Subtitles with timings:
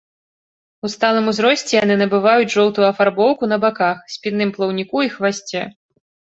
[0.87, 5.61] У сталым узросце яны набываюць жоўтую афарбоўку на баках, спінным плаўніку і хвасце.